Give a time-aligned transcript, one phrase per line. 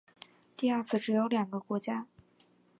[0.57, 2.07] 第二次只有两个国家。